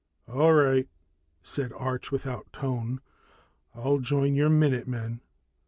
"All 0.27 0.51
right," 0.51 0.89
said 1.43 1.71
Arch 1.73 2.11
without 2.11 2.51
tone. 2.51 3.01
"I'll 3.75 3.99
join 3.99 4.33
your 4.33 4.49
minute 4.49 4.87
men. 4.87 5.21